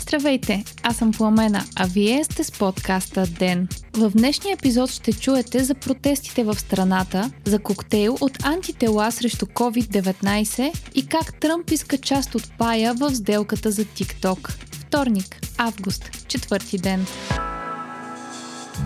[0.00, 3.68] Здравейте, аз съм Пламена, а вие сте с подкаста ДЕН.
[3.96, 10.72] В днешния епизод ще чуете за протестите в страната, за коктейл от антитела срещу COVID-19
[10.94, 14.50] и как Тръмп иска част от пая в сделката за TikTok.
[14.72, 17.06] Вторник, август, четвърти ден.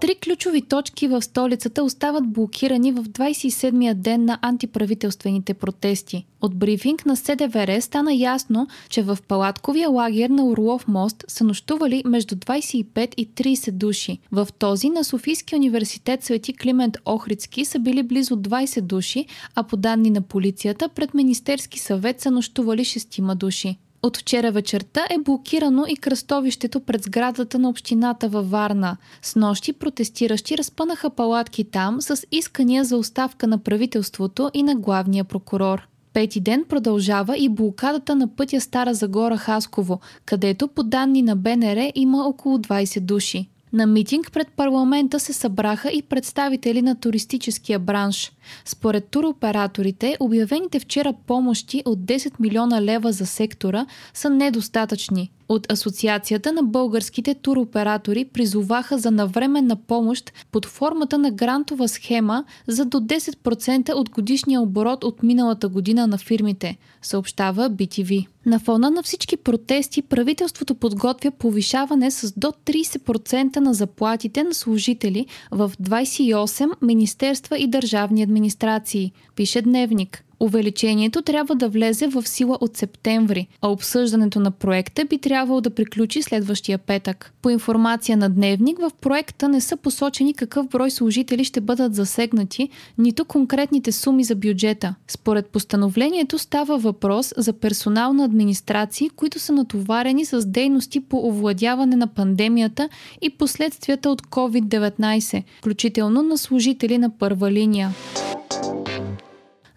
[0.00, 6.26] Три ключови точки в столицата остават блокирани в 27-я ден на антиправителствените протести.
[6.40, 12.02] От брифинг на СДВР стана ясно, че в палатковия лагер на Орлов мост са нощували
[12.06, 14.18] между 25 и 30 души.
[14.32, 19.76] В този на Софийския университет Свети Климент Охридски са били близо 20 души, а по
[19.76, 23.76] данни на полицията пред Министерски съвет са нощували 6 души.
[24.06, 28.96] От вчера вечерта е блокирано и кръстовището пред сградата на общината във Варна.
[29.22, 35.24] С нощи протестиращи разпънаха палатки там с искания за оставка на правителството и на главния
[35.24, 35.88] прокурор.
[36.12, 41.92] Пети ден продължава и блокадата на пътя Стара Загора Хасково, където по данни на БНР
[41.94, 43.48] има около 20 души.
[43.72, 48.32] На митинг пред парламента се събраха и представители на туристическия бранш.
[48.64, 55.30] Според туроператорите, обявените вчера помощи от 10 милиона лева за сектора са недостатъчни.
[55.48, 62.84] От Асоциацията на българските туроператори призоваха за навременна помощ под формата на грантова схема за
[62.84, 68.26] до 10% от годишния оборот от миналата година на фирмите, съобщава BTV.
[68.46, 75.26] На фона на всички протести правителството подготвя повишаване с до 30% на заплатите на служители
[75.50, 80.25] в 28 министерства и държавни администрации, пише Дневник.
[80.40, 85.70] Увеличението трябва да влезе в сила от септември, а обсъждането на проекта би трябвало да
[85.70, 87.32] приключи следващия петък.
[87.42, 92.68] По информация на Дневник, в проекта не са посочени какъв брой служители ще бъдат засегнати,
[92.98, 94.94] нито конкретните суми за бюджета.
[95.08, 101.96] Според постановлението става въпрос за персонал на администрации, които са натоварени с дейности по овладяване
[101.96, 102.88] на пандемията
[103.22, 107.90] и последствията от COVID-19, включително на служители на първа линия.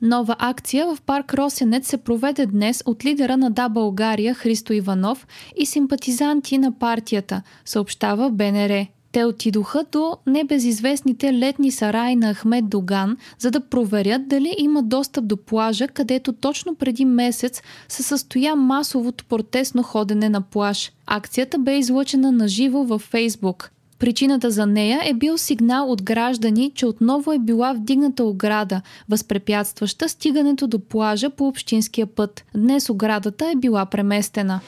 [0.02, 5.28] Нова акция в парк Росенец се проведе днес от лидера на Да България Христо Иванов
[5.58, 8.86] и симпатизанти на партията, съобщава БНР.
[9.12, 15.28] Те отидоха до небезизвестните летни сараи на Ахмед Доган, за да проверят дали има достъп
[15.28, 20.92] до плажа, където точно преди месец се състоя масовото протестно ходене на плаж.
[21.06, 23.72] Акцията бе излъчена на живо във Фейсбук.
[24.00, 30.10] Причината за нея е бил сигнал от граждани, че отново е била вдигната ограда, възпрепятстваща
[30.10, 32.46] стигането до плажа по общинския път.
[32.56, 34.60] Днес оградата е била преместена.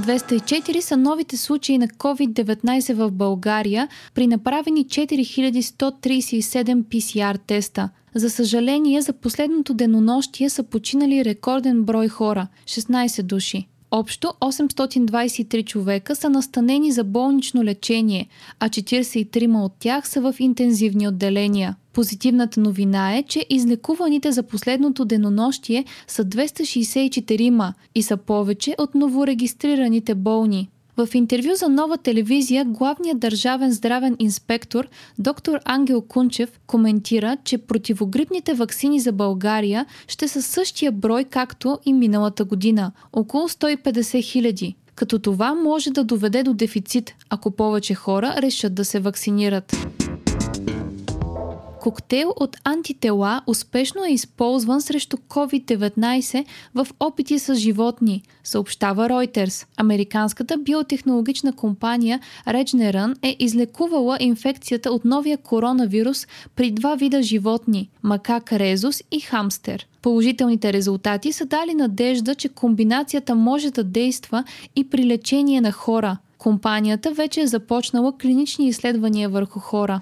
[0.00, 7.88] 204 са новите случаи на COVID-19 в България при направени 4137 PCR теста.
[8.14, 13.68] За съжаление, за последното денонощие са починали рекорден брой хора– 16 души.
[13.94, 18.28] Общо 823 човека са настанени за болнично лечение,
[18.60, 21.76] а 43 от тях са в интензивни отделения.
[21.92, 30.14] Позитивната новина е, че излекуваните за последното денонощие са 264 и са повече от новорегистрираните
[30.14, 30.68] болни.
[30.96, 34.88] В интервю за нова телевизия главният държавен здравен инспектор
[35.18, 41.92] доктор Ангел Кунчев коментира, че противогрипните вакцини за България ще са същия брой както и
[41.92, 48.34] миналата година– около 150 хиляди като това може да доведе до дефицит, ако повече хора
[48.38, 49.76] решат да се вакцинират.
[51.82, 56.44] Коктейл от антитела успешно е използван срещу COVID-19
[56.74, 59.66] в опити с животни, съобщава Reuters.
[59.76, 66.26] Американската биотехнологична компания Regeneron е излекувала инфекцията от новия коронавирус
[66.56, 69.86] при два вида животни– макак резус и хамстер.
[70.02, 74.44] Положителните резултати са дали надежда, че комбинацията може да действа
[74.76, 76.16] и при лечение на хора.
[76.38, 80.00] Компанията вече е започнала клинични изследвания върху хора.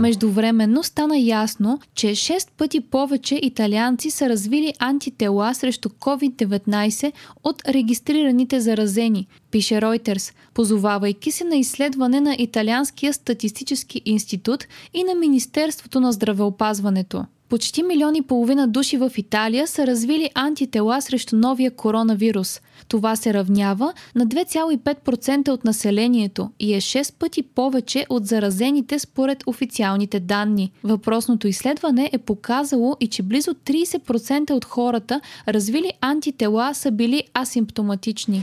[0.00, 7.12] Междувременно стана ясно, че 6 пъти повече италианци са развили антитела срещу COVID-19
[7.44, 14.64] от регистрираните заразени, пише Reuters, позовавайки се на изследване на Италианския статистически институт
[14.94, 17.24] и на Министерството на здравеопазването.
[17.50, 22.60] Почти милион и половина души в Италия са развили антитела срещу новия коронавирус.
[22.88, 29.42] Това се равнява на 2,5% от населението и е 6 пъти повече от заразените според
[29.46, 30.72] официалните данни.
[30.84, 38.42] Въпросното изследване е показало и че близо 30% от хората, развили антитела, са били асимптоматични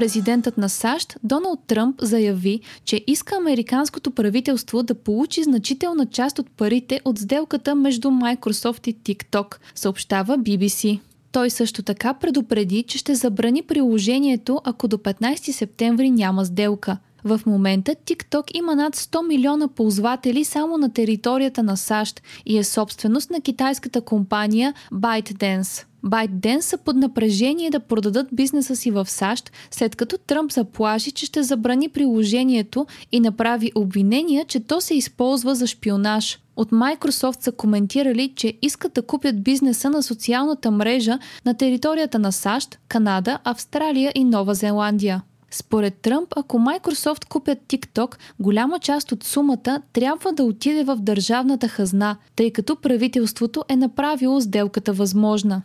[0.00, 6.50] президентът на САЩ Доналд Тръмп заяви, че иска американското правителство да получи значителна част от
[6.50, 11.00] парите от сделката между Microsoft и TikTok, съобщава BBC.
[11.32, 16.98] Той също така предупреди, че ще забрани приложението, ако до 15 септември няма сделка.
[17.24, 22.64] В момента TikTok има над 100 милиона ползватели само на територията на САЩ и е
[22.64, 25.84] собственост на китайската компания ByteDance.
[26.04, 31.26] ByteDance са под напрежение да продадат бизнеса си в САЩ, след като Тръмп заплаши, че
[31.26, 36.38] ще забрани приложението и направи обвинения, че то се използва за шпионаж.
[36.56, 42.32] От Microsoft са коментирали, че искат да купят бизнеса на социалната мрежа на територията на
[42.32, 45.22] САЩ, Канада, Австралия и Нова Зеландия.
[45.50, 51.68] Според Тръмп, ако Microsoft купят TikTok, голяма част от сумата трябва да отиде в държавната
[51.68, 55.62] хазна, тъй като правителството е направило сделката възможна.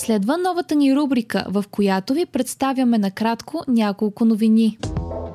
[0.00, 4.78] Следва новата ни рубрика, в която ви представяме накратко няколко новини.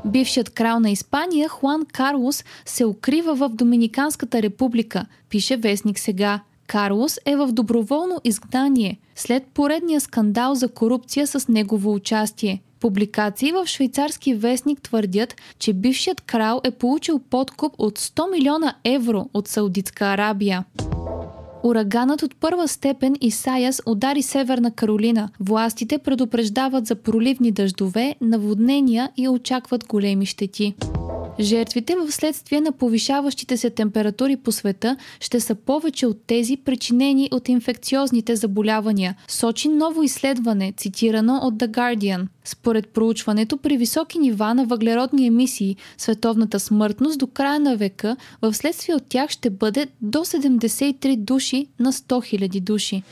[0.06, 6.40] Бившият крал на Испания Хуан Карлос се укрива в Доминиканската република, пише вестник сега.
[6.68, 12.62] Карлос е в доброволно изгнание след поредния скандал за корупция с негово участие.
[12.80, 19.30] Публикации в швейцарски вестник твърдят, че бившият крал е получил подкуп от 100 милиона евро
[19.34, 20.64] от Саудитска Арабия.
[21.66, 25.30] Ураганът от първа степен Исаяс удари Северна Каролина.
[25.40, 30.76] Властите предупреждават за проливни дъждове, наводнения и очакват големи щети.
[31.40, 37.30] Жертвите в следствие на повишаващите се температури по света ще са повече от тези, причинени
[37.32, 42.28] от инфекциозните заболявания, сочи ново изследване, цитирано от The Guardian.
[42.44, 48.54] Според проучването, при високи нива на въглеродни емисии, световната смъртност до края на века в
[48.54, 53.04] следствие от тях ще бъде до 73 души на 100 000 души.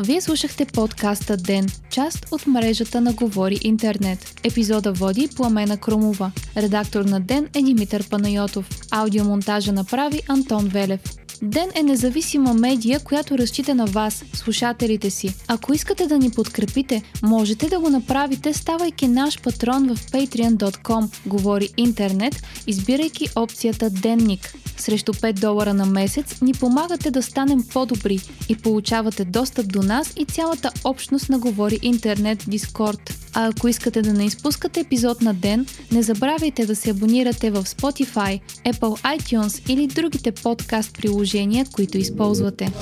[0.00, 4.40] Вие слушахте подкаста Ден, част от мрежата на Говори Интернет.
[4.44, 6.32] Епизода води Пламена Кромова.
[6.56, 8.68] Редактор на Ден е Димитър Панайотов.
[8.90, 11.00] Аудиомонтажа направи Антон Велев.
[11.42, 15.34] Ден е независима медия, която разчита на вас, слушателите си.
[15.48, 21.68] Ако искате да ни подкрепите, можете да го направите, ставайки наш патрон в patreon.com, говори
[21.76, 24.54] интернет, избирайки опцията Денник.
[24.76, 30.12] Срещу 5 долара на месец ни помагате да станем по-добри и получавате достъп до нас
[30.16, 33.14] и цялата общност на Говори Интернет Дискорд.
[33.34, 37.64] А ако искате да не изпускате епизод на ден, не забравяйте да се абонирате в
[37.64, 40.92] Spotify, Apple iTunes или другите подкаст
[41.28, 42.72] приложения, които използвате.